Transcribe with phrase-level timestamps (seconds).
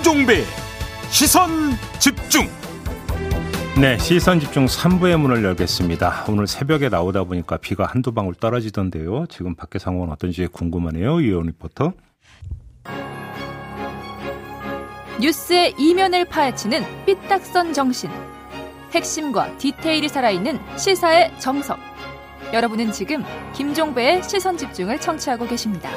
[0.00, 0.44] 김종배
[1.10, 1.50] 시선
[1.98, 2.48] 집중
[3.78, 6.24] 네, 시선 집중 3부의 문을 열겠습니다.
[6.28, 9.26] 오늘 새벽에 나오다 보니까 비가 한두 방울 떨어지던데요.
[9.28, 11.20] 지금 밖에 상황은 어떤지 궁금하네요.
[11.20, 11.92] 이온 리포터.
[15.20, 18.10] 뉴스의 이면을 파헤치는 삐딱선 정신.
[18.92, 21.78] 핵심과 디테일이 살아있는 시사의 정석.
[22.54, 23.22] 여러분은 지금
[23.54, 25.90] 김종배의 시선 집중을 청취하고 계십니다.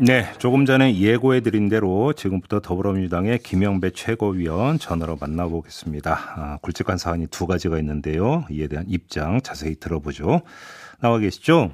[0.00, 6.18] 네, 조금 전에 예고해 드린 대로 지금부터 더불어민주당의 김영배 최고위원 전화로 만나보겠습니다.
[6.36, 8.44] 아, 굵직한 사안이 두 가지가 있는데요.
[8.48, 10.42] 이에 대한 입장 자세히 들어보죠.
[11.00, 11.72] 나와 계시죠?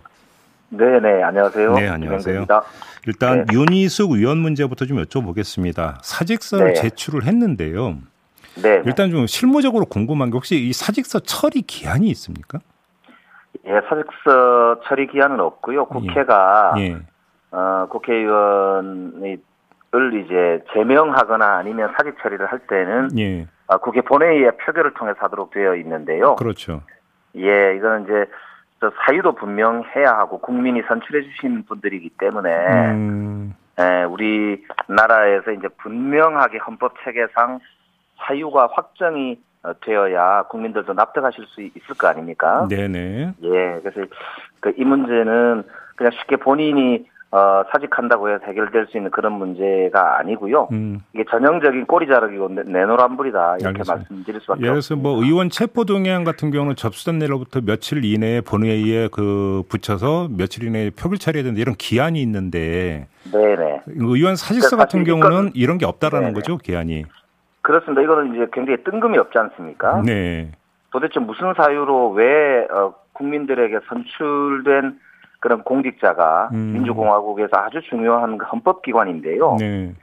[0.71, 1.75] 네, 네, 안녕하세요.
[1.75, 2.47] 네, 안녕하세요.
[2.47, 2.63] 김영배입니다.
[3.07, 3.55] 일단 네.
[3.55, 5.99] 윤희숙 의원 문제부터 좀 여쭤보겠습니다.
[6.03, 6.75] 사직서를 네.
[6.75, 7.99] 제출을 했는데요.
[8.63, 8.83] 네.
[8.87, 12.59] 일단 좀 실무적으로 궁금한 게 혹시 이 사직서 처리 기한이 있습니까?
[13.67, 15.87] 예, 사직서 처리 기한은 없고요.
[15.87, 16.83] 국회가 예.
[16.83, 16.99] 예.
[17.55, 19.39] 어, 국회의원을
[20.25, 23.47] 이제 제명하거나 아니면 사직 처리를 할 때는 예.
[23.69, 26.35] 어, 국회 본회의의 표결을 통해서 하도록 되어 있는데요.
[26.35, 26.83] 그렇죠.
[27.37, 28.27] 예, 이거는 이제
[29.07, 32.51] 사유도 분명해야 하고 국민이 선출해 주신 분들이기 때문에
[32.91, 33.55] 음.
[33.81, 37.61] 예, 우리 나라에서 이제 분명하게 헌법 체계상
[38.19, 42.67] 사유가 확정이 어, 되어야 국민들도 납득하실 수 있을 거 아닙니까?
[42.69, 43.35] 네네.
[43.43, 44.11] 예, 그래서
[44.61, 45.63] 그 이 문제는
[45.97, 50.69] 그냥 쉽게 본인이 어, 사직한다고 해서 해결될 수 있는 그런 문제가 아니고요.
[50.71, 51.01] 음.
[51.13, 53.95] 이게 전형적인 꼬리 자르기고 내노란불이다 이렇게 알겠습니다.
[53.97, 59.09] 말씀드릴 수밖에 예를 들어서 뭐 의원 체포 동의안 같은 경우는 접수된 날로부터 며칠 이내에 본회의에
[59.09, 63.81] 그 붙여서 며칠 이내에 표결 처리해야 된다 이런 기한이 있는데 네네.
[63.87, 66.35] 의원 사직서 그러니까 같은 경우는 이런 게 없다라는 네네.
[66.35, 67.05] 거죠 기한이.
[67.63, 68.01] 그렇습니다.
[68.01, 70.03] 이거는 이제 굉장히 뜬금이 없지 않습니까?
[70.03, 70.53] 네.
[70.93, 75.01] 도대체 무슨 사유로 왜 어, 국민들에게 선출된
[75.45, 76.73] 그런 공직자가 음.
[76.73, 79.57] 민주공화국에서 아주 중요한 그 헌법기관인데요.
[79.61, 79.95] 네.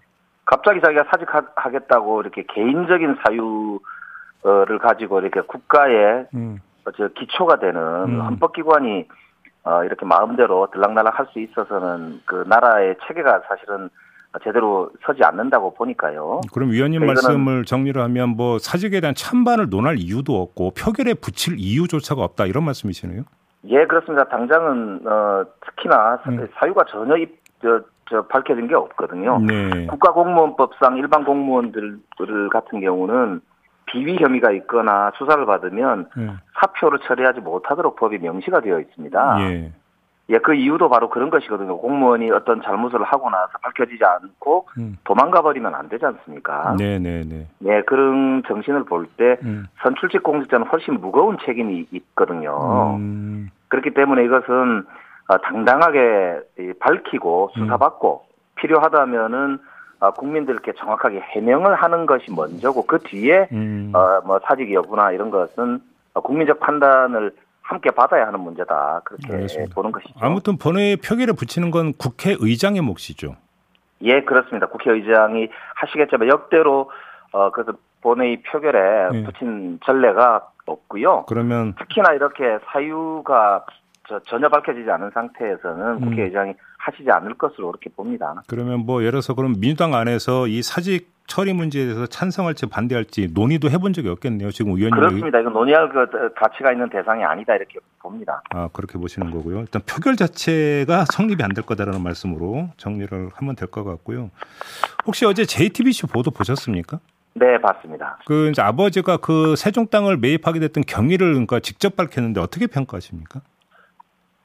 [0.46, 6.60] 갑자기 자기가 사직하겠다고 이렇게 개인적인 사유를 가지고 이렇게 국가의 음.
[6.96, 8.22] 저 기초가 되는 음.
[8.22, 9.08] 헌법기관이
[9.64, 13.90] 어, 이렇게 마음대로 들락날락 할 수 있어서는 그 나라의 체계가 사실은
[14.44, 16.42] 제대로 서지 않는다고 보니까요.
[16.54, 22.24] 그럼 위원님 말씀을 정리를 하면 뭐 사직에 대한 찬반을 논할 이유도 없고 표결에 붙일 이유조차가
[22.24, 23.24] 없다 이런 말씀이시네요.
[23.66, 24.26] 예, 그렇습니다.
[24.26, 26.48] 당장은 어, 특히나 음.
[26.56, 29.40] 사유가 전혀 입, 저, 저 밝혀진 게 없거든요.
[29.40, 29.86] 네.
[29.88, 32.00] 국가공무원법상 일반 공무원들
[32.52, 33.42] 같은 경우는
[33.86, 36.28] 비위 혐의가 있거나 수사를 받으면 네.
[36.60, 39.38] 사표를 처리하지 못하도록 법이 명시가 되어 있습니다.
[39.42, 39.72] 예.
[40.32, 41.78] 예, 그 이유도 바로 그런 것이거든요.
[41.78, 44.98] 공무원이 어떤 잘못을 하고 나서 밝혀지지 않고 음.
[45.04, 46.76] 도망가 버리면 안 되지 않습니까?
[46.78, 47.48] 네, 네, 네.
[47.60, 49.68] 네, 그런 정신을 볼때 음.
[49.84, 52.96] 선출직 공직자는 훨씬 무거운 책임이 있거든요.
[52.98, 53.50] 음.
[53.68, 54.86] 그렇기 때문에 이것은
[55.28, 56.40] 어, 당당하게
[56.80, 57.62] 밝히고 음.
[57.62, 58.24] 수사받고
[58.56, 59.60] 필요하다면은
[60.00, 63.92] 어, 국민들께 정확하게 해명을 하는 것이 먼저고 그 뒤에 음.
[63.94, 65.80] 어뭐 사직 여부나 이런 것은
[66.14, 67.32] 국민적 판단을
[67.72, 69.02] 함께 받아야 하는 문제다.
[69.06, 69.74] 그렇게 알겠습니다.
[69.74, 70.14] 보는 것이죠.
[70.20, 73.36] 아무튼 본회의 표결에 붙이는 건 국회의장의 몫이죠.
[74.02, 74.68] 예, 그렇습니다.
[74.68, 76.92] 국회의장이 하시겠지만 역대로
[77.32, 79.24] 어 그래서 본회의 표결에 예.
[79.24, 81.26] 붙인 전례가 없고요.
[81.28, 83.66] 그러면 특히나 이렇게 사유가
[84.26, 86.02] 전혀 밝혀지지 않은 상태에서는 음.
[86.02, 88.42] 국회의장이 하시지 않을 것으로 그렇게 봅니다.
[88.48, 93.70] 그러면 뭐 예를 들어서 그럼 민주당 안에서 이 사직 처리 문제에 대해서 찬성할지 반대할지 논의도
[93.70, 94.52] 해본 적이 없겠네요.
[94.52, 95.40] 지금 의원님 그렇습니다.
[95.40, 98.42] 이건 논의할 그 가치가 있는 대상이 아니다 이렇게 봅니다.
[98.50, 99.60] 아 그렇게 보시는 거고요.
[99.62, 104.32] 일단 표결 자체가 성립이 안 될 거다라는 말씀으로 정리를 하면 될 것 같고요.
[105.06, 107.00] 혹시 어제 JTBC 보도 보셨습니까?
[107.34, 108.18] 네, 봤습니다.
[108.26, 113.40] 그 이제 아버지가 그 세종 땅을 매입하게 됐던 경위를 그러니까 직접 밝혔는데 어떻게 평가하십니까?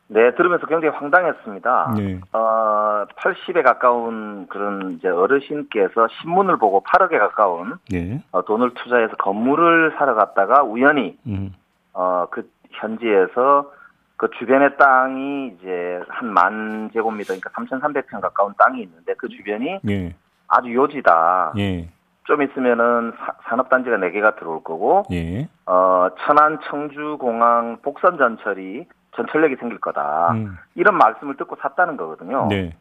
[0.09, 1.94] 네, 들으면서 굉장히 황당했습니다.
[1.97, 2.21] 네.
[2.33, 8.23] 어, 80에 가까운 그런 이제 어르신께서 신문을 보고 8억에 가까운 네.
[8.31, 11.53] 어, 돈을 투자해서 건물을 사러 갔다가 우연히 음.
[11.93, 13.73] 어, 그 현지에서
[14.17, 20.14] 그 주변의 땅이 이제 한 만 제곱미터, 그러니까 3,300평 가까운 땅이 있는데 그 주변이 네.
[20.49, 21.55] 아주 요지다.
[21.59, 21.88] 예.
[22.25, 23.12] 좀 있으면은
[23.49, 25.49] 산업단지가 4개가 들어올 거고, 예.
[25.67, 30.32] 어, 천안 청주공항 복선 전철이 전철역이 생길 거다.
[30.32, 30.56] 음.
[30.74, 32.46] 이런 말씀을 듣고 샀다는 거거든요.
[32.48, 32.76] 네.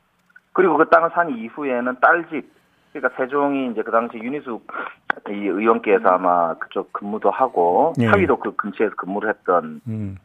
[0.53, 2.49] 그리고 그 땅을 산 이후에는 딸집,
[2.93, 4.67] 그러니까 세종이 이제 그 당시 윤희숙
[5.29, 8.07] 이 의원께서 아마 그쪽 근무도 하고 네.
[8.07, 10.17] 사위도 그 근처에서 근무를 했던 음.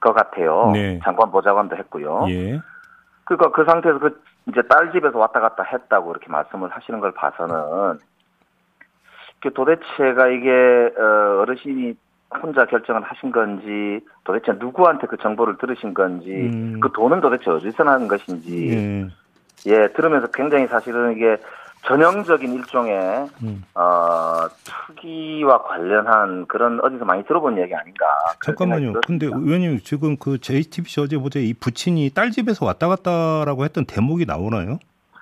[0.00, 0.70] 것 같아요.
[0.72, 1.00] 네.
[1.02, 2.26] 장관 보좌관도 했고요.
[2.28, 2.60] 예.
[3.24, 7.98] 그러니까 그 상태에서 그 이제 딸 집에서 왔다 갔다 했다고 이렇게 말씀을 하시는 걸 봐서는
[9.40, 11.94] 그 도대체가 이게 어, 어르신이
[12.30, 16.78] 혼자 결정을 하신 건지 도대체 누구한테 그 정보를 들으신 건지 음.
[16.80, 19.08] 그 돈은 도대체 어디서 나는 것인지
[19.66, 19.70] 예.
[19.70, 21.38] 예 들으면서 굉장히 사실은 이게
[21.86, 23.64] 전형적인 일종의 음.
[23.74, 28.04] 어, 투기와 관련한 그런 어디서 많이 들어본 얘기 아닌가.
[28.44, 29.00] 잠깐만요.
[29.06, 34.26] 근데 의원님 지금 그 JTBC 어제 보자 이 부친이 딸 집에서 왔다 갔다라고 했던 대목이
[34.26, 34.78] 나오나요?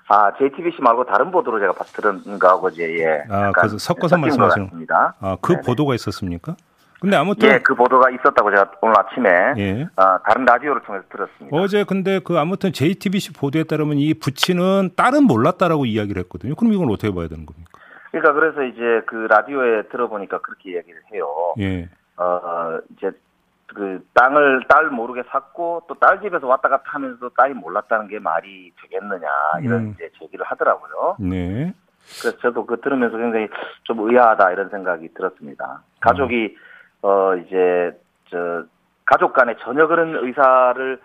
[0.08, 3.24] 아, JTBC 말고 다른 보도로 제가 들은 거하고 이제 예.
[3.28, 5.14] 아, 그래서 섞어서 말씀하시는 겁니다.
[5.20, 5.62] 아, 그 네네.
[5.66, 6.56] 보도가 있었습니까?
[7.00, 9.28] 근데 아무튼 예, 그 보도가 있었다고 제가 오늘 아침에
[9.58, 9.82] 예.
[9.96, 11.56] 어, 다른 라디오를 통해서 들었습니다.
[11.56, 16.54] 어제 근데 그 아무튼 JTBC 보도에 따르면 이 부친은 딸은 몰랐다라고 이야기를 했거든요.
[16.54, 17.70] 그럼 이건 어떻게 봐야 되는 겁니까?
[18.10, 21.26] 그러니까 그래서 이제 그 라디오에 들어보니까 그렇게 이야기를 해요.
[21.60, 21.88] 예.
[22.16, 23.10] 어 이제
[23.66, 28.72] 그 땅을 딸 모르게 샀고 또 딸 집에서 왔다 갔다 하면서 딸이 몰랐다는 게 말이
[28.80, 29.28] 되겠느냐
[29.62, 29.94] 이런 음.
[29.94, 31.16] 이제 제기를 하더라고요.
[31.18, 31.74] 네.
[32.20, 33.48] 그래서 저도 그 들으면서 굉장히
[33.82, 35.82] 좀 의아하다 이런 생각이 들었습니다.
[36.00, 36.56] 가족이 음.
[37.02, 37.98] 어 이제
[38.30, 38.64] 저
[39.04, 41.00] 가족 간에 전혀 그런 의사를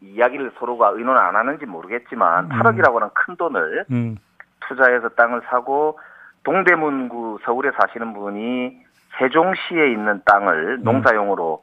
[0.00, 2.48] 이야기를 서로가 의논 안 하는지 모르겠지만 음.
[2.50, 4.16] 8억이라고 하는 큰 돈을 음.
[4.60, 5.98] 투자해서 땅을 사고
[6.42, 8.84] 동대문구 서울에 사시는 분이
[9.18, 10.84] 세종시에 있는 땅을 음.
[10.84, 11.62] 농사용으로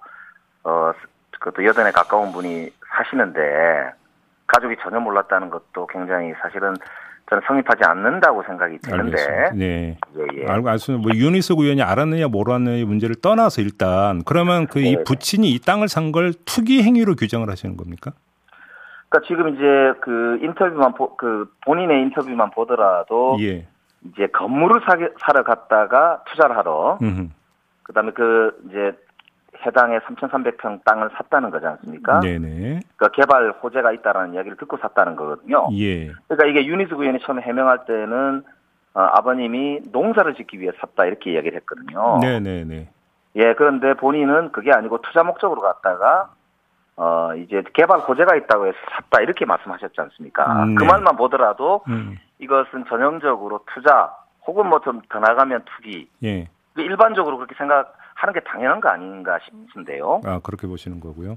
[0.64, 0.92] 어
[1.40, 3.92] 그것도 여든에 가까운 분이 사시는데
[4.48, 6.76] 가족이 전혀 몰랐다는 것도 굉장히 사실은
[7.30, 9.04] 저는 성립하지 않는다고 생각이 드는데.
[9.22, 9.52] 알겠습니다.
[9.54, 9.98] 네.
[10.18, 10.48] 예, 예.
[10.48, 15.04] 알고 알수는 뭐 유니스 의원이 알았느냐 몰랐느냐 문제를 떠나서 일단 그러면 그이 네.
[15.06, 18.12] 부친이 이 땅을 산 걸 투기 행위로 규정을 하시는 겁니까?
[19.08, 23.66] 그러니까 지금 이제 그 인터뷰만 보, 그 본인의 인터뷰만 보더라도 예.
[24.10, 27.28] 이제 건물을 사, 사러 갔다가 투자를 하러 음흠.
[27.84, 28.92] 그다음에 그 이제
[29.66, 32.20] 해당의 3,300평 땅을 샀다는 거지 않습니까?
[32.20, 32.82] 네네.
[32.96, 35.68] 그러니까 개발 호재가 있다라는 이야기를 듣고 샀다는 거거든요.
[35.74, 36.12] 예.
[36.28, 38.44] 그러니까 이게 유니스 의원이 처음에 해명할 때는
[38.94, 42.20] 어, 아버님이 농사를 짓기 위해 샀다 이렇게 이야기를 했거든요.
[42.22, 42.90] 네네네.
[43.36, 46.34] 예, 그런데 본인은 그게 아니고 투자 목적으로 갔다가
[46.98, 50.64] 어 이제 개발 호재가 있다고 해서 샀다 이렇게 말씀하셨지 않습니까?
[50.64, 50.76] 음, 네.
[50.76, 52.18] 그 말만 보더라도 음.
[52.40, 54.14] 이것은 전형적으로 투자
[54.46, 56.10] 혹은 뭐더 나가면 투기.
[56.24, 56.50] 예.
[56.76, 60.22] 일반적으로 그렇게 생각 하는 게 당연한 거 아닌가 싶은데요.
[60.24, 61.34] 아 그렇게 보시는 거고요.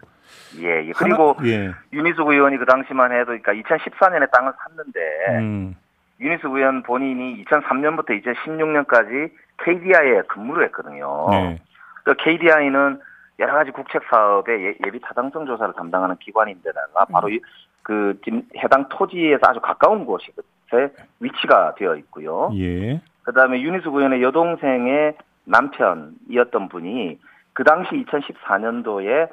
[0.58, 0.92] 예, 예.
[0.94, 1.70] 그리고 하나, 예.
[1.94, 5.00] 윤희숙 의원이 그 당시만 해도 그러니까 2014년에 땅을 샀는데
[5.38, 5.76] 음.
[6.20, 9.30] 윤희숙 의원 본인이 2003년부터 2016년까지
[9.64, 11.26] KDI에 근무를 했거든요.
[11.30, 11.62] 네.
[12.04, 13.00] 그 KDI는
[13.38, 17.38] 여러 가지 국책 사업의 예, 비 타당성 조사를 담당하는 기관인데다가 바로 음.
[17.82, 18.20] 그
[18.58, 20.26] 해당 토지에서 아주 가까운 곳이
[20.74, 20.88] 에
[21.20, 22.50] 위치가 되어 있고요.
[22.56, 23.00] 예.
[23.22, 27.18] 그다음에 윤희숙 의원의 여동생의 남편이었던 분이
[27.52, 29.28] 그 당시 2014년도에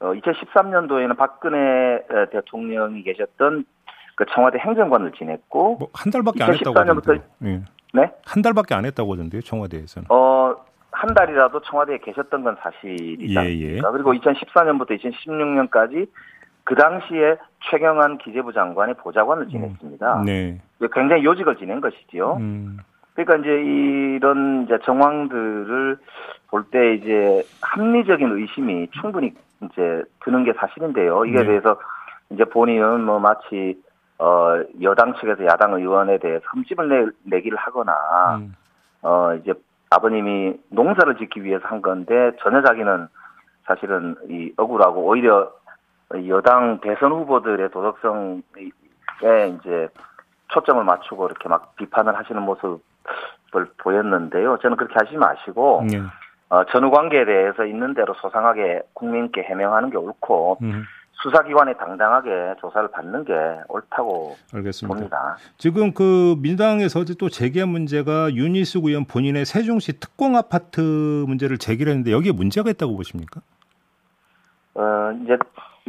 [0.00, 2.02] 어 2013년도에는 박근혜
[2.32, 3.64] 대통령이 계셨던
[4.14, 7.20] 그 청와대 행정관을 지냈고 뭐 한 달밖에 안 했다고 하던데.
[7.44, 7.62] 예.
[7.94, 8.10] 네?
[8.26, 10.06] 한 달밖에 안 했다고 하던데요, 청와대에서는.
[10.10, 10.54] 어,
[10.90, 13.44] 한 달이라도 청와대에 계셨던 건 사실이다.
[13.46, 13.80] 예, 예.
[13.80, 16.08] 그리고 2014년부터 2016년까지
[16.64, 17.36] 그 당시에
[17.70, 20.20] 최경환 기재부 장관의 보좌관을 음, 지냈습니다.
[20.20, 20.60] 음, 네.
[20.92, 22.36] 굉장히 요직을 지낸 것이지요.
[22.36, 22.78] 음.
[23.18, 25.98] 그러니까 이제 이런 이제 정황들을
[26.50, 31.24] 볼 때 이제 합리적인 의심이 충분히 이제 드는 게 사실인데요.
[31.24, 31.46] 이게 네.
[31.46, 31.80] 대해서
[32.30, 33.82] 이제 본인은 뭐 마치
[34.18, 37.92] 어 여당 측에서 야당 의원에 대해 흠집을 내, 내기를 하거나
[38.36, 38.54] 음.
[39.02, 39.52] 어 이제
[39.90, 43.08] 아버님이 농사를 짓기 위해서 한 건데 전혀 자기는
[43.64, 45.50] 사실은 이 억울하고 오히려
[46.28, 48.40] 여당 대선 후보들의 도덕성에
[49.20, 49.88] 이제
[50.48, 52.87] 초점을 맞추고 이렇게 막 비판을 하시는 모습
[53.52, 54.58] 걸 보였는데요.
[54.60, 56.02] 저는 그렇게 하지 마시고 네.
[56.50, 60.84] 어, 전후 관계에 대해서 있는 대로 소상하게 국민께 해명하는 게 옳고 음.
[61.22, 63.32] 수사기관에 당당하게 조사를 받는 게
[63.68, 64.94] 옳다고 알겠습니다.
[64.94, 65.36] 봅니다.
[65.56, 70.80] 지금 그 민주당에서 어제 또 제기한 문제가 윤희숙 의원 본인의 세종시 특공 아파트
[71.26, 73.40] 문제를 제기를 했는데 여기에 문제가 있다고 보십니까?
[74.74, 75.36] 어, 이제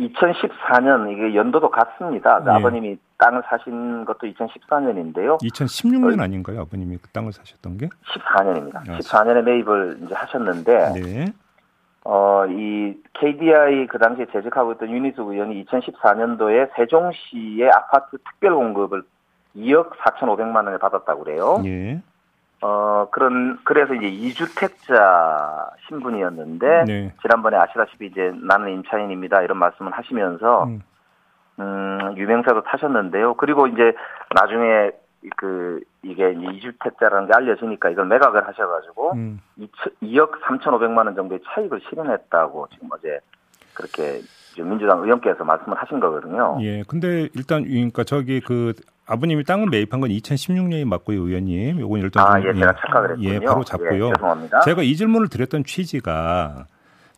[0.08, 2.44] 2014년 이게 연도도 같습니다.
[2.44, 2.52] 네.
[2.52, 5.42] 아버님이 땅을 사신 것도 2014년인데요.
[5.42, 6.62] 2016년 어, 아닌가요?
[6.62, 7.90] 아버님이 그 땅을 사셨던 게?
[8.14, 8.78] 14년입니다.
[8.78, 11.34] 아, 14년에 매입을 이제 하셨는데 네.
[12.06, 19.04] 어, 이 KDI 그 당시에 재직하고 있던 유니스 의원이 2014년도에 세종시의 아파트 특별 공급을
[19.56, 21.62] 2억 4,500만 원을 받았다고 그래요.
[21.66, 22.02] 예.
[22.62, 27.14] 어, 그런, 그래서 이제 이주택자 신분이었는데, 네.
[27.22, 29.42] 지난번에 아시다시피 이제 나는 임차인입니다.
[29.42, 30.82] 이런 말씀을 하시면서, 음.
[31.60, 33.36] 음, 유명세도 타셨는데요.
[33.36, 33.94] 그리고 이제
[34.36, 34.92] 나중에
[35.36, 39.42] 그, 이게 이주택자라는 게 알려지니까 이걸 매각을 하셔가지고, 음.
[40.02, 43.20] 2억 3,500만 원 정도의 차익을 실현했다고 지금 어제
[43.74, 44.22] 그렇게
[44.64, 46.58] 민주당 의원께서 말씀을 하신 거거든요.
[46.62, 46.84] 예.
[46.88, 48.74] 근데 일단, 그러니까 저기 그
[49.06, 51.80] 아버님이 땅을 매입한 건 2016년이 맞고요, 의원님.
[51.80, 53.30] 요건 일단 아, 예, 제가 착각을 했군요.
[53.30, 54.08] 예, 바로 잡고요.
[54.08, 54.60] 예, 죄송합니다.
[54.62, 56.66] 제가 이 질문을 드렸던 취지가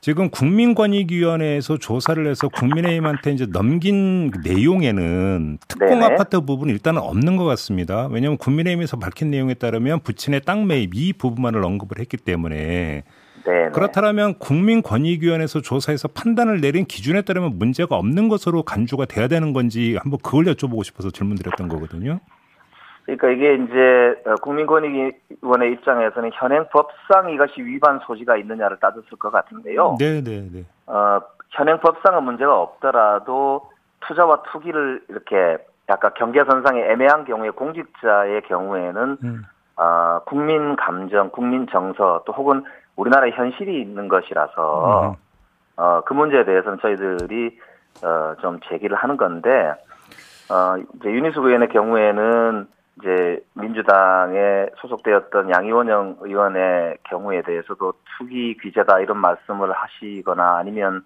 [0.02, 6.06] 지금 국민권익위원회에서 조사를 해서 국민의힘한테 이제 넘긴 내용에는 특공 네네.
[6.06, 8.08] 아파트 부분은 일단은 없는 것 같습니다.
[8.08, 13.04] 왜냐하면 국민의힘에서 밝힌 내용에 따르면 부친의 땅 매입 이 부분만을 언급을 했기 때문에
[13.44, 13.72] 네네.
[13.72, 20.20] 그렇다면 국민권익위원회에서 조사해서 판단을 내린 기준에 따르면 문제가 없는 것으로 간주가 돼야 되는 건지 한번
[20.24, 22.20] 그걸 여쭤보고 싶어서 질문드렸던 거거든요.
[23.06, 29.96] 그러니까 이게 이제 어, 국민권익위원회 입장에서는 현행 법상 이것이 위반 소지가 있느냐를 따졌을 것 같은데요.
[30.00, 30.66] 네, 네, 네.
[30.86, 33.70] 어, 현행 법상은 문제가 없더라도
[34.02, 35.58] 투자와 투기를 이렇게
[35.90, 39.44] 약간 경계선상에 애매한 경우에 공직자의 경우에는 음.
[39.76, 42.64] 어, 국민 감정, 국민 정서 또 혹은
[42.96, 45.16] 우리나라의 현실이 있는 것이라서 음.
[45.78, 47.58] 어, 그 문제에 대해서는 저희들이
[48.04, 49.74] 어, 좀 제기를 하는 건데
[50.50, 52.68] 어, 이제 유니스 의원의 경우에는
[53.00, 61.04] 이제 민주당에 소속되었던 양이원영 의원의 경우에 대해서도 투기 규제다 이런 말씀을 하시거나 아니면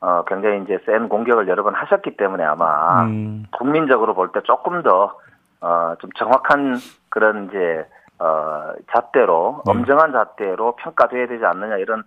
[0.00, 3.44] 어 굉장히 이제 센 공격을 여러 번 하셨기 때문에 아마 음.
[3.52, 5.14] 국민적으로 볼 때 조금 더
[5.60, 6.76] 어 좀 정확한
[7.08, 7.86] 그런 이제
[8.18, 9.72] 어 잣대로 네.
[9.72, 12.04] 엄정한 잣대로 평가돼야 되지 않느냐 이런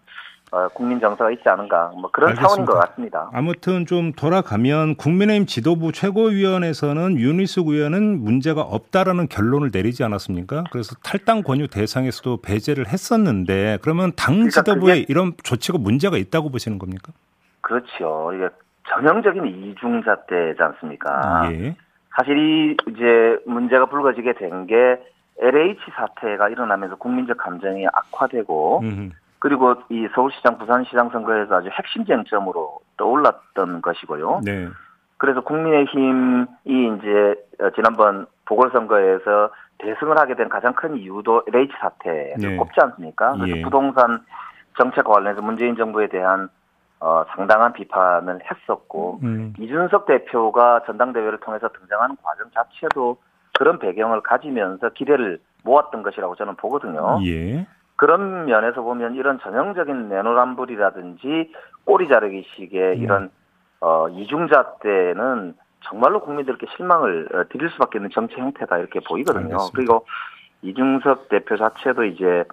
[0.51, 2.47] 어, 국민 정서가 있지 않은가 뭐 그런 알겠습니다.
[2.47, 3.29] 차원인 것 같습니다.
[3.33, 10.63] 아무튼 좀 돌아가면 국민의힘 지도부 최고위원회에서는 윤희숙 의원은 문제가 없다라는 결론을 내리지 않았습니까?
[10.71, 16.79] 그래서 탈당 권유 대상에서도 배제를 했었는데 그러면 당 그러니까 지도부에 이런 조치가 문제가 있다고 보시는
[16.79, 17.11] 겁니까?
[17.59, 18.31] 그렇죠.
[18.33, 18.47] 이게
[18.89, 21.51] 전형적인 이중 잣대지 않습니까?
[21.51, 21.75] 예.
[22.15, 24.97] 사실 이 이제 문제가 불거지게 된게
[25.39, 29.10] LH 사태가 일어나면서 국민적 감정이 악화되고 음흠.
[29.39, 34.41] 그리고 이 서울시장, 부산시장 선거에서 아주 핵심 쟁점으로 떠올랐던 것이고요.
[34.44, 34.67] 네.
[35.17, 37.36] 그래서 국민의힘이 이제
[37.75, 42.56] 지난번 보궐선거에서 대승을 하게 된 가장 큰 이유도 LH 사태를 네.
[42.56, 43.34] 꼽지 않습니까?
[43.34, 43.62] 그래서 예.
[43.62, 44.22] 부동산
[44.77, 46.50] 정책과 관련해서 문재인 정부에 대한
[47.00, 49.53] 어, 상당한 비판을 했었고 음.
[49.60, 53.17] 이준석 대표가 전당대회를 통해서 등장하는 과정 자체도
[53.57, 57.19] 그런 배경을 가지면서 기대를 모았던 것이라고 저는 보거든요.
[57.25, 57.65] 예.
[57.95, 61.51] 그런 면에서 보면 이런 전형적인 내노란불이라든지
[61.83, 63.01] 꼬리 자르기식의 음.
[63.01, 63.29] 이런
[63.81, 69.45] 어, 이중자 때는 정말로 국민들께 실망을 어, 드릴 수밖에 없는 정치 행태다 이렇게 보이거든요.
[69.45, 69.71] 알겠습니다.
[69.73, 70.05] 그리고
[70.61, 72.43] 이중석 대표 자체도 이제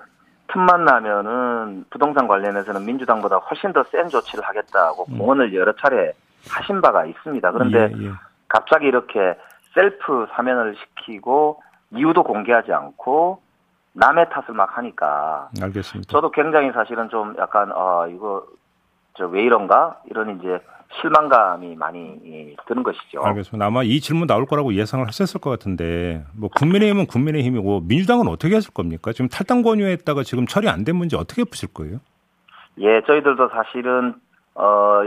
[0.48, 5.18] 틈만 나면은 부동산 관련해서는 민주당보다 훨씬 더 센 조치를 하겠다고 음.
[5.18, 6.12] 공언을 여러 차례
[6.50, 7.52] 하신 바가 있습니다.
[7.52, 8.10] 그런데 예, 예.
[8.48, 9.36] 갑자기 이렇게
[9.74, 11.62] 셀프 사면을 시키고
[11.92, 13.40] 이유도 공개하지 않고
[13.92, 15.48] 남의 탓을 막 하니까.
[15.62, 16.10] 알겠습니다.
[16.10, 18.44] 저도 굉장히 사실은 좀 약간 어 이거
[19.16, 20.58] 저 왜 이런가 이런 이제
[21.00, 23.22] 실망감이 많이 드는 것이죠.
[23.24, 23.64] 알겠습니다.
[23.66, 28.72] 아마 이 질문 나올 거라고 예상을 하셨을 것 같은데 뭐 국민의힘은 국민의힘이고 민주당은 어떻게 하실
[28.72, 29.12] 겁니까?
[29.12, 31.98] 지금 탈당 권유했다가 지금 처리 안 된 문제 어떻게 푸실 거예요?
[32.78, 34.14] 예, 저희들도 사실은
[34.54, 35.02] 어.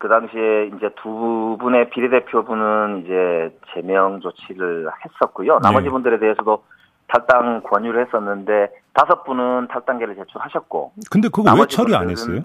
[0.00, 5.58] 그 당시에 이제 두 분의 비례대표분은 이제 제명 조치를 했었고요.
[5.58, 5.90] 나머지 네.
[5.90, 6.64] 분들에 대해서도
[7.06, 10.92] 탈당 권유를 했었는데 다섯 분은 탈당계를 제출하셨고.
[11.10, 12.40] 근데 그거 왜 처리 안 했어요?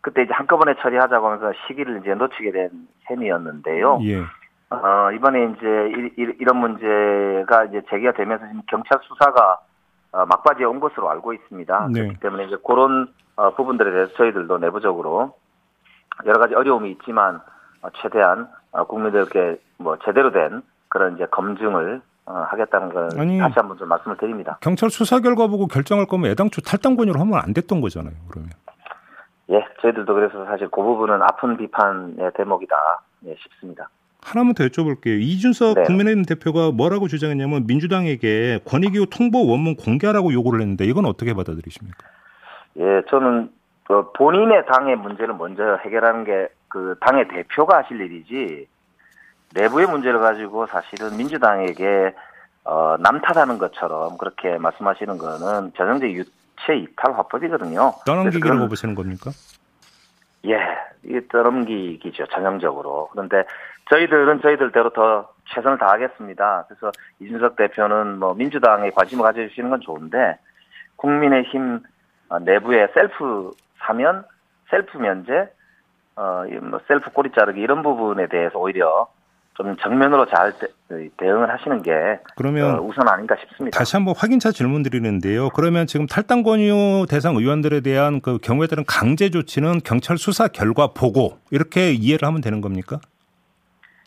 [0.00, 2.70] 그때 이제 한꺼번에 처리하자고 하면서 시기를 이제 놓치게 된
[3.08, 3.98] 셈이었는데요.
[4.04, 4.20] 예.
[4.70, 9.58] 어, 이번에 이제 이, 런 문제가 이제 제기가 되면서 지금 경찰 수사가
[10.12, 11.88] 어, 막바지에 온 것으로 알고 있습니다.
[11.92, 12.00] 네.
[12.00, 15.34] 그렇기 때문에 이제 그런 어, 부분들에 대해서 저희들도 내부적으로
[16.24, 17.40] 여러 가지 어려움이 있지만
[17.82, 23.54] 어, 최대한 어, 국민들께 뭐 제대로 된 그런 이제 검증을 어, 하겠다는 걸 아니, 다시
[23.56, 24.58] 한번 좀 말씀을 드립니다.
[24.60, 28.14] 경찰 수사 결과 보고 결정할 거면 애당초 탈당 권유를 하면 안 됐던 거잖아요.
[28.30, 28.50] 그러면.
[29.50, 32.74] 예, 저희들도 그래서 사실 그 부분은 아픈 비판의 대목이다
[33.26, 33.90] 예, 싶습니다.
[34.22, 35.20] 하나만 더 여쭤볼게요.
[35.20, 35.82] 이준석 네.
[35.82, 42.08] 국민의힘 대표가 뭐라고 주장했냐면 민주당에게 권익위호 통보 원문 공개하라고 요구를 했는데 이건 어떻게 받아들이십니까?
[42.78, 43.50] 예, 저는
[43.86, 48.66] 그 본인의 당의 문제를 먼저 해결하는 게 그 당의 대표가 하실 일이지
[49.54, 52.12] 내부의 문제를 가지고 사실은 민주당에게
[52.64, 57.92] 어, 남탓하는 것처럼 그렇게 말씀하시는 거는 전형적 유체 이탈 화법이거든요.
[58.04, 59.30] 떠넘기기라고 보시는 겁니까?
[60.46, 60.58] 예,
[61.04, 63.08] 이게 떠넘기기죠, 전형적으로.
[63.12, 63.44] 그런데
[63.90, 66.64] 저희들은 저희들대로 더 최선을 다하겠습니다.
[66.66, 70.38] 그래서 이준석 대표는 뭐 민주당에 관심을 가져주시는 건 좋은데
[70.96, 71.80] 국민의힘
[72.30, 73.52] 어, 내부의 셀프
[73.86, 74.24] 사면,
[74.70, 75.50] 셀프 면제,
[76.16, 79.08] 어, 뭐 셀프 꼬리 자르기 이런 부분에 대해서 오히려
[79.54, 80.66] 좀 정면으로 잘 대,
[81.22, 83.78] 응을 하시는 게 그러면 어, 우선 아닌가 싶습니다.
[83.78, 85.48] 다시 한번 확인차 질문 드리는데요.
[85.50, 90.88] 그러면 지금 탈당 권유 대상 의원들에 대한 그 경우에 따른 강제 조치는 경찰 수사 결과
[90.88, 92.98] 보고 이렇게 이해를 하면 되는 겁니까?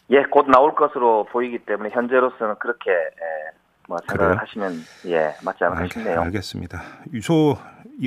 [0.09, 4.73] 예, 곧 나올 것으로 보이기 때문에 현재로서는 그렇게 예, 뭐 생각을 하시면
[5.07, 6.21] 예 맞지 않을까 알, 싶네요.
[6.21, 6.81] 알겠습니다.
[7.23, 7.57] 저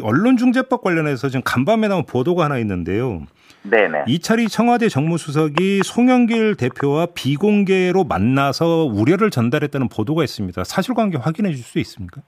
[0.02, 3.22] 언론중재법 관련해서 지금 간밤에 나온 보도가 하나 있는데요.
[3.62, 4.04] 네네.
[4.06, 10.64] 이철이 청와대 정무수석이 송영길 대표와 비공개로 만나서 우려를 전달했다는 보도가 있습니다.
[10.64, 12.22] 사실관계 확인해 줄 수 있습니까?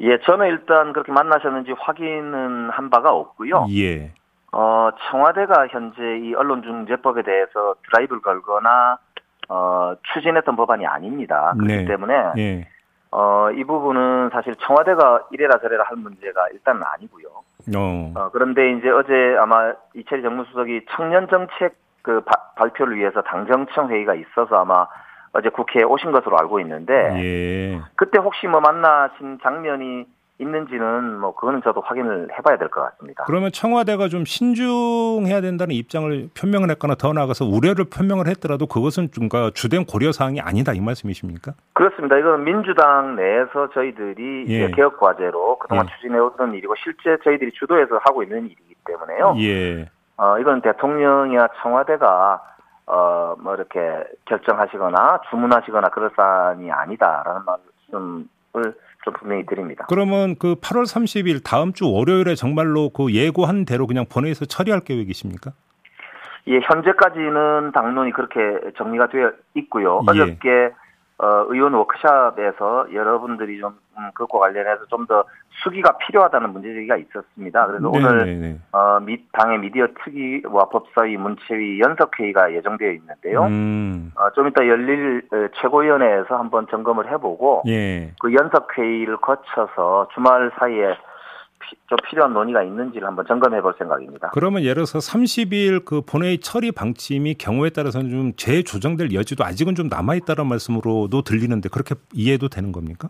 [0.00, 3.66] 예, 저는 일단 그렇게 만나셨는지 확인은 한 바가 없고요.
[3.70, 4.12] 예.
[4.50, 8.98] 어, 청와대가 현재 이 언론중재법에 대해서 드라이브를 걸거나
[9.52, 11.52] 어, 추진했던 법안이 아닙니다.
[11.58, 11.84] 그렇기 네.
[11.84, 12.68] 때문에 예.
[13.10, 17.26] 어, 이 부분은 사실 청와대가 이래라 저래라 할 문제가 일단은 아니고요.
[17.76, 18.12] 어.
[18.16, 24.14] 어 그런데 이제 어제 아마 이철희 정무수석이 청년 정책 그 바, 발표를 위해서 당정청 회의가
[24.14, 24.86] 있어서 아마
[25.34, 27.80] 어제 국회에 오신 것으로 알고 있는데 예.
[27.96, 30.06] 그때 혹시 뭐 만나신 장면이
[30.38, 33.24] 있는지는 뭐 그거는 저도 확인을 해봐야 될 것 같습니다.
[33.26, 39.28] 그러면 청와대가 좀 신중해야 된다는 입장을 표명을 했거나 더 나아가서 우려를 표명을 했더라도 그것은 좀
[39.54, 41.52] 주된 고려 사항이 아니다 이 말씀이십니까?
[41.74, 42.18] 그렇습니다.
[42.18, 44.70] 이건 민주당 내에서 저희들이 예.
[44.72, 45.94] 개혁 과제로 그동안 예.
[45.96, 49.34] 추진해오던 일이고 실제 저희들이 주도해서 하고 있는 일이기 때문에요.
[49.38, 49.88] 예.
[50.16, 52.42] 어, 이건 대통령이나 청와대가
[52.86, 53.78] 어, 뭐 이렇게
[54.26, 58.74] 결정하시거나 주문하시거나 그럴 사안이 아니다라는 말씀을
[59.04, 59.86] 좀 분명히 드립니다.
[59.88, 65.52] 그러면 그 8월 30일 다음 주 월요일에 정말로 그 예고한 대로 그냥 본회의에서 처리할 계획이십니까?
[66.48, 68.40] 예, 현재까지는 당론이 그렇게
[68.76, 70.00] 정리가 되어 있고요.
[70.06, 70.10] 예.
[70.10, 70.72] 어저께
[71.22, 75.24] 어, 의원 워크샵에서 여러분들이 좀 음, 그것과 관련해서 좀 더
[75.62, 77.66] 수기가 필요하다는 문제제기가 있었습니다.
[77.66, 78.08] 그래서 네네네.
[78.08, 78.58] 오늘 네, 네.
[78.72, 83.44] 어, 미, 당의 미디어 특위와 법사위, 문체위 연석회의가 예정되어 있는데요.
[83.44, 84.12] 음.
[84.16, 88.12] 어, 좀 이따 열릴 어, 최고위원회에서 한번 점검을 해보고 예.
[88.20, 90.96] 그 연석회의를 거쳐서 주말 사이에
[91.88, 94.30] 좀 필요한 논의가 있는지를 한번 점검해 볼 생각입니다.
[94.32, 99.88] 그러면 예를 들어서 30일 그 본회의 처리 방침이 경우에 따라서는 좀 재조정될 여지도 아직은 좀
[99.88, 103.08] 남아 있다는 말씀으로도 들리는데 그렇게 이해도 되는 겁니까?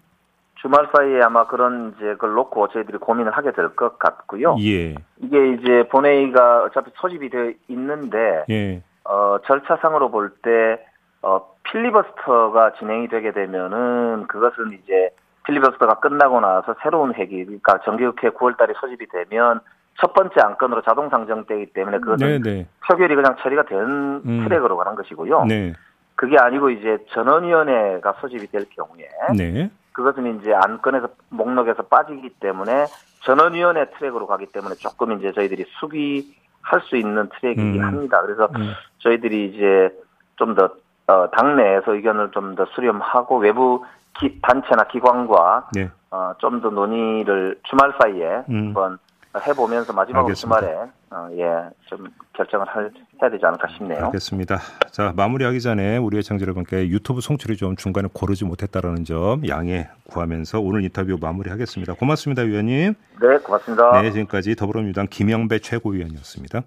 [0.61, 4.55] 주말 사이에 아마 그런 이제 그걸 놓고 저희들이 고민을 하게 될 것 같고요.
[4.61, 4.95] 예.
[5.21, 8.83] 이게 이제 본회의가 어차피 소집이 되어 있는데 예.
[9.05, 10.79] 어, 절차상으로 볼때
[11.23, 15.11] 어, 필리버스터가 진행이 되게 되면은 그것은 이제
[15.45, 19.61] 필리버스터가 끝나고 나서 새로운 회기, 그러니까 정기국회 9월달에 소집이 되면
[20.01, 22.67] 첫 번째 안건으로 자동 상정되기 때문에 그것은 네네.
[22.89, 24.45] 표결이 그냥 처리가 된 음.
[24.45, 25.45] 트랙으로 가는 것이고요.
[25.45, 25.75] 네.
[26.15, 29.71] 그게 아니고 이제 전원위원회가 소집이 될 경우에 네.
[29.93, 32.87] 그것은 이제 안건에서 목록에서 빠지기 때문에
[33.25, 37.85] 전원위원회 트랙으로 가기 때문에 조금 이제 저희들이 숙의할 수 있는 트랙이긴 음.
[37.85, 38.23] 합니다.
[38.23, 38.73] 그래서 음.
[38.99, 39.91] 저희들이 이제
[40.37, 40.71] 좀더
[41.09, 43.85] 어, 당내에서 의견을 좀 더 수렴하고 외부
[44.19, 45.91] 기, 단체나 기관과 네.
[46.11, 48.67] 어, 좀 더 논의를 주말 사이에 음.
[48.75, 48.99] 한번
[49.47, 50.69] 해보면서 마지막으로 주말에
[51.11, 52.91] 어, 예, 좀 결정을 할,
[53.23, 54.05] 해야 되지 않을까 싶네요.
[54.07, 54.59] 알겠습니다.
[54.91, 60.61] 자 마무리하기 전에 우리 의청자 여러분께 유튜브 송출이 좀 중간에 고르지 못했다라는 점 양해 구하면서
[60.61, 61.95] 오늘 인터뷰 마무리하겠습니다.
[61.95, 62.95] 고맙습니다, 위원님.
[63.21, 64.03] 네, 고맙습니다.
[64.03, 66.63] 네, 지금까지 더불어민주당 김영배 최고위원이었습니다.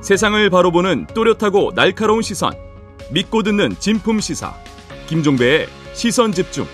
[0.00, 2.52] 세상을 바로 보는 또렷하고 날카로운 시선.
[3.10, 4.54] 믿고 듣는 진품 시사
[5.06, 6.66] 김종배의 시선 집중.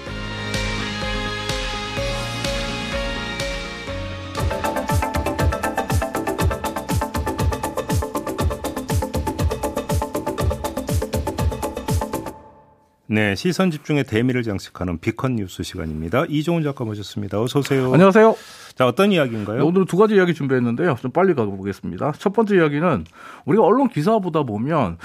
[13.12, 16.26] 네, 시선 집중의 대미를 장식하는 비컨 뉴스 시간입니다.
[16.28, 17.42] 이종훈 작가 모셨습니다.
[17.42, 17.92] 어서 오세요.
[17.92, 18.36] 안녕하세요.
[18.76, 19.56] 자, 어떤 이야기인가요?
[19.58, 20.94] 네, 오늘 두 가지 이야기 준비했는데요.
[21.00, 22.12] 좀 빨리 가보겠습니다.
[22.18, 23.04] 첫 번째 이야기는
[23.46, 24.98] 우리가 언론 기사 보다 보면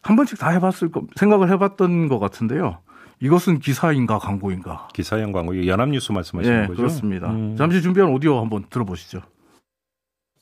[0.00, 2.78] 한 번씩 다 해봤을 거, 생각을 해봤던 것 같은데요.
[3.20, 4.88] 이것은 기사인가 광고인가?
[4.94, 6.78] 기사형 광고, 연합뉴스 말씀하시는 네, 거죠?
[6.78, 7.28] 그렇습니다.
[7.30, 7.56] 음.
[7.58, 9.20] 잠시 준비한 오디오 한번 들어보시죠.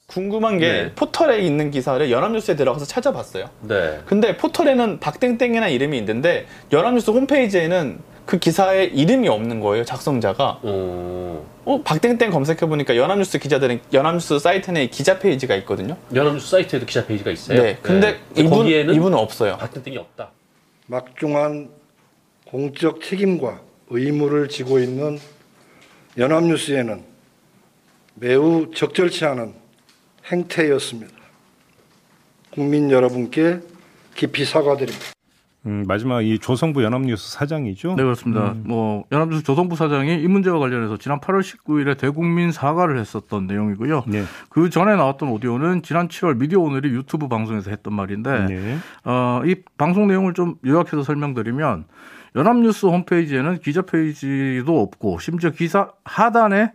[0.09, 0.92] 궁금한 게 네.
[0.94, 3.51] 포털에 있는 기사를 연합뉴스에 들어가서 찾아봤어요.
[3.61, 4.01] 네.
[4.07, 9.85] 근데 포털에는 박땡땡이나 이름이 있는데 연합뉴스 홈페이지에는 그 기사에 이름이 없는 거예요.
[9.85, 10.61] 작성자가.
[10.62, 11.44] 오.
[11.66, 15.94] 어, 박땡땡 검색해 보니까 연합뉴스 기자들은 연합뉴스 사이트 내에 기자 페이지가 있거든요.
[16.14, 17.62] 연합뉴스 사이트에도 기자 페이지가 있어요.
[17.62, 17.79] 네.
[17.83, 18.18] 근데 네.
[18.40, 19.59] 이분 거기에는 이분은 없어요.
[19.59, 20.31] 박땡땡이 없다.
[20.87, 21.68] 막중한
[22.47, 25.18] 공적 책임과 의무를 지고 있는
[26.16, 27.05] 연합뉴스에는
[28.14, 29.68] 매우 적절치 않은
[30.31, 31.14] 행태였습니다.
[32.51, 33.61] 국민 여러분께
[34.14, 35.07] 깊이 사과드립니다.
[35.67, 37.95] 음, 마지막 이 조성부 연합뉴스 사장이죠?
[37.97, 38.53] 네, 그렇습니다.
[38.53, 38.64] 음.
[38.67, 44.05] 뭐 연합뉴스 조성부 사장이 이 문제와 관련해서 지난 8월 19일에 대국민 사과를 했었던 내용이고요.
[44.07, 44.25] 네.
[44.49, 48.79] 그 전에 나왔던 오디오는 지난 7월 미디어 오늘이 유튜브 방송에서 했던 말인데 네.
[49.05, 51.85] 어, 이 방송 내용을 좀 요약해서 설명드리면
[52.37, 56.73] 연합뉴스 홈페이지에는 기자 페이지도 없고 심지어 기사 하단에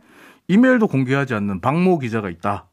[0.47, 2.67] 이메일도 공개하지 않는 박모 기자가 있다.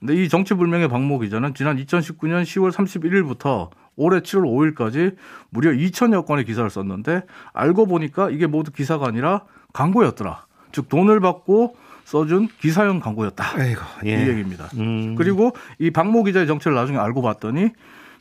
[0.00, 5.16] 근데 이 정치불명의 박모 기자는 지난 2019년 10월 31일부터 올해 7월 5일까지
[5.50, 9.42] 무려 2천여 건의 기사를 썼는데 알고 보니까 이게 모두 기사가 아니라
[9.72, 10.46] 광고였더라.
[10.72, 13.62] 즉 돈을 받고 써준 기사형 광고였다.
[13.62, 14.24] 에이구, 예.
[14.24, 14.68] 이 얘기입니다.
[14.74, 15.14] 음.
[15.16, 17.70] 그리고 이 박모 기자의 정체를 나중에 알고 봤더니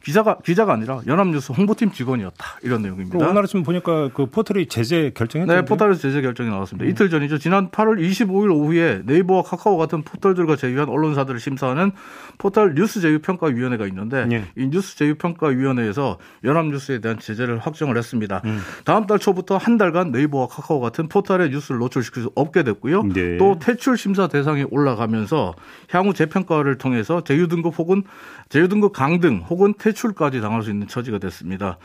[0.03, 3.17] 기자가 기자가 아니라 연합뉴스 홍보팀 직원이었다 이런 내용입니다.
[3.17, 5.53] 오늘 아침 보니까 그 포털이 제재 결정했죠.
[5.53, 6.85] 네, 포털에서 제재 결정이 나왔습니다.
[6.85, 6.89] 음.
[6.89, 7.37] 이틀 전이죠.
[7.37, 11.91] 지난 8월 25일 오후에 네이버와 카카오 같은 포털들과 제휴한 언론사들을 심사하는
[12.37, 14.45] 포털 뉴스 제휴 평가 위원회가 있는데 네.
[14.55, 18.41] 이 뉴스 제휴 평가 위원회에서 연합뉴스에 대한 제재를 확정을 했습니다.
[18.45, 18.59] 음.
[18.85, 23.03] 다음 달 초부터 한 달간 네이버와 카카오 같은 포털에 뉴스를 노출시킬 수 없게 됐고요.
[23.03, 23.37] 네.
[23.37, 25.55] 또 퇴출 심사 대상에 올라가면서
[25.89, 28.03] 향후 재평가를 통해서 제휴 등급 혹은
[28.47, 31.77] 제휴 등급 강등 혹은 퇴 퇴출까지 당할 수 있는 처지가 됐습니다.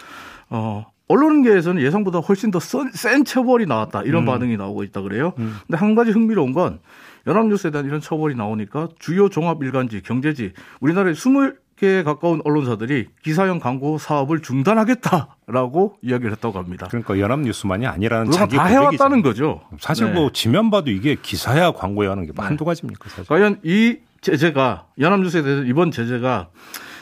[0.51, 4.27] 어, 언론계에서는 예상보다 훨씬 더 센 처벌이 나왔다 이런 음.
[4.27, 5.33] 반응이 나오고 있다 그래요.
[5.39, 5.57] 음.
[5.67, 6.81] 근데 한 가지 흥미로운 건
[7.27, 13.97] 연합뉴스에 대한 이런 처벌이 나오니까 주요 종합 일간지, 경제지 우리나라의 20개에 가까운 언론사들이 기사형 광고
[13.99, 16.87] 사업을 중단하겠다라고 이야기를 했다고 합니다.
[16.91, 19.63] 그러니까 연합뉴스만이 아니라는 자기 다 해왔다는 거죠.
[19.81, 20.21] 사실 뭐 네.
[20.21, 22.43] 뭐 지면 봐도 이게 기사야 광고야 하는 게 네.
[22.43, 23.09] 한두 가지입니까?
[23.09, 23.25] 사실.
[23.27, 26.49] 과연 이 제재가 연합뉴스에 대해서 이번 제재가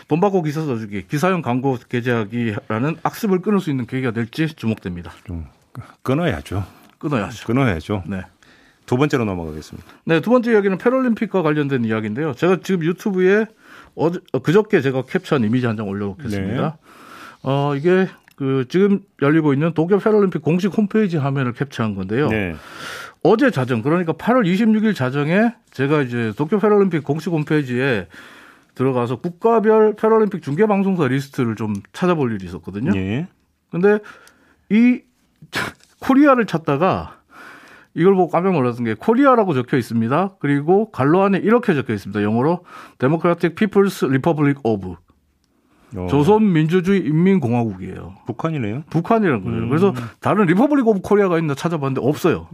[0.08, 5.12] 돈 받고 기사 써주기, 기사용 광고 게재하기라는 악습을 끊을 수 있는 계기가 될지 주목됩니다.
[5.24, 5.46] 좀
[6.02, 6.64] 끊어야죠.
[6.98, 7.46] 끊어야죠.
[7.46, 8.02] 끊어야죠.
[8.06, 8.22] 네.
[8.86, 9.88] 두 번째로 넘어가겠습니다.
[10.04, 12.34] 네, 두 번째 이야기는 패럴림픽과 관련된 이야기인데요.
[12.34, 13.46] 제가 지금 유튜브에
[13.94, 16.62] 어제, 어, 그저께 제가 캡처한 이미지 한 장 올려놓겠습니다.
[16.62, 16.90] 네.
[17.44, 22.28] 어, 이게 그 지금 열리고 있는 도쿄 패럴림픽 공식 홈페이지 화면을 캡처한 건데요.
[22.28, 22.54] 네.
[23.22, 28.08] 어제 자정, 그러니까 8월 26일 자정에 제가 이제 도쿄 패럴림픽 공식 홈페이지에
[28.74, 32.92] 들어가서 국가별 패럴림픽 중계 방송사 리스트를 좀 찾아볼 일이 있었거든요.
[32.96, 33.28] 예.
[33.70, 33.98] 근데
[34.70, 35.02] 이
[36.00, 37.22] 코리아를 찾다가
[37.94, 40.36] 이걸 보고 깜짝 놀랐던 게 코리아라고 적혀 있습니다.
[40.38, 42.22] 그리고 괄호 안에 이렇게 적혀 있습니다.
[42.22, 42.64] 영어로
[42.98, 44.96] Democratic People's Republic of
[45.96, 46.06] 어.
[46.08, 48.14] 조선민주주의 인민공화국이에요.
[48.26, 48.82] 북한이네요.
[48.90, 49.58] 북한이라는 거예요.
[49.58, 49.68] 음.
[49.68, 52.48] 그래서 다른 Republic of Korea가 있나 찾아봤는데 없어요.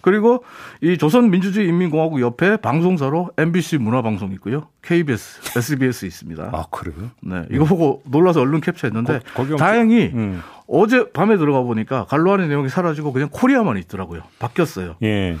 [0.00, 0.44] 그리고
[0.80, 4.68] 이 조선민주주의 인민공화국 옆에 방송사로 MBC 문화방송 있고요.
[4.82, 6.50] KBS, SBS 있습니다.
[6.52, 7.10] 아, 그래요?
[7.22, 7.46] 네.
[7.50, 10.42] 이거 보고 놀라서 얼른 캡처했는데 거, 다행히 음.
[10.66, 14.22] 어제 밤에 들어가 보니까 괄호 안의 내용이 사라지고 그냥 코리아만 있더라고요.
[14.38, 14.96] 바뀌었어요.
[15.02, 15.36] 예.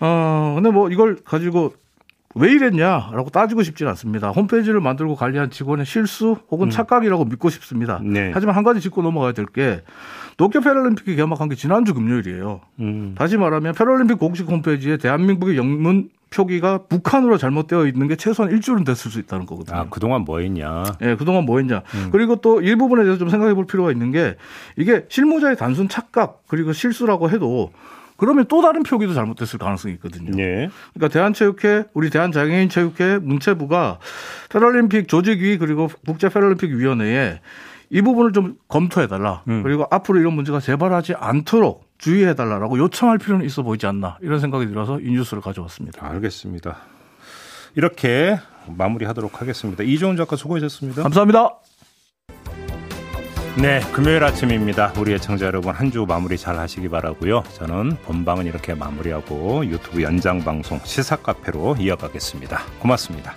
[0.00, 1.74] 어, 근데 뭐 이걸 가지고
[2.36, 4.30] 왜 이랬냐라고 따지고 싶지는 않습니다.
[4.30, 6.70] 홈페이지를 만들고 관리한 직원의 실수 혹은 음.
[6.70, 8.00] 착각이라고 믿고 싶습니다.
[8.04, 8.30] 네.
[8.32, 9.82] 하지만 한 가지 짚고 넘어가야 될 게
[10.36, 12.60] 도쿄 패럴림픽이 개막한 게 지난주 금요일이에요.
[12.78, 13.14] 음.
[13.18, 19.10] 다시 말하면 패럴림픽 공식 홈페이지에 대한민국의 영문 표기가 북한으로 잘못되어 있는 게 최소한 일주일은 됐을
[19.10, 19.76] 수 있다는 거거든요.
[19.76, 20.84] 아, 그동안 뭐 했냐?
[21.00, 21.82] 예, 네, 그동안 뭐 했냐.
[21.94, 22.08] 음.
[22.12, 24.36] 그리고 또 일부분에 대해서 좀 생각해 볼 필요가 있는 게
[24.76, 27.72] 이게 실무자의 단순 착각 그리고 실수라고 해도
[28.20, 30.30] 그러면 또 다른 표기도 잘못됐을 가능성이 있거든요.
[30.32, 30.68] 네.
[30.92, 33.98] 그러니까 대한체육회, 우리 대한장애인체육회 문체부가
[34.50, 37.40] 패럴림픽 조직위 그리고 국제 패럴림픽 위원회에
[37.88, 39.42] 이 부분을 좀 검토해달라.
[39.48, 39.62] 음.
[39.62, 45.00] 그리고 앞으로 이런 문제가 재발하지 않도록 주의해달라라고 요청할 필요는 있어 보이지 않나 이런 생각이 들어서
[45.00, 46.06] 이 뉴스를 가져왔습니다.
[46.06, 46.76] 알겠습니다.
[47.74, 49.82] 이렇게 마무리하도록 하겠습니다.
[49.82, 51.02] 이종훈 작가 수고하셨습니다.
[51.04, 51.54] 감사합니다.
[53.56, 54.92] 네, 금요일 아침입니다.
[54.98, 57.42] 우리 애청자 여러분 한 주 마무리 잘 하시기 바라고요.
[57.54, 62.60] 저는 본방은 이렇게 마무리하고 유튜브 연장 방송 시사 카페로 이어가겠습니다.
[62.78, 63.34] 고맙습니다.